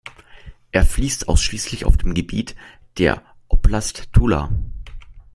[0.71, 2.55] Er fließt ausschließlich auf dem Gebiet
[2.97, 4.49] der Oblast Tula.